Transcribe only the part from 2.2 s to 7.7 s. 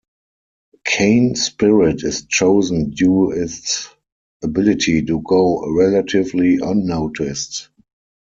chosen due its ability to go relatively unnoticed.